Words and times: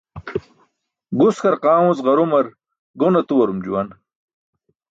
Gus 1.19 1.37
qarqaamuc 1.43 1.99
ġarumar 2.05 2.45
gon 2.99 3.19
atuwarum 3.19 3.59
juwan 3.65 3.87